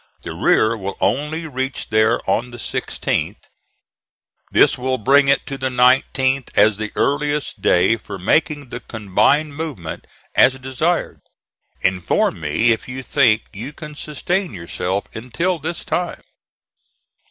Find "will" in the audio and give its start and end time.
0.75-0.97, 4.75-4.97